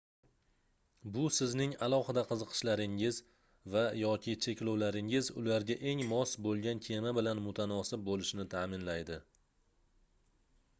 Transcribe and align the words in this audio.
bu 1.17 1.25
sizning 1.39 1.75
alohida 1.87 2.23
qiziqishlaringiz 2.31 3.19
va/yoki 3.75 4.35
cheklovlaringiz 4.47 5.31
ularga 5.43 5.79
eng 5.93 6.03
mos 6.15 6.35
bo'lgan 6.49 6.83
kema 6.89 7.15
bilan 7.21 7.45
mutanosib 7.51 8.07
bo'lishini 8.11 8.51
ta'minlaydi 8.57 9.23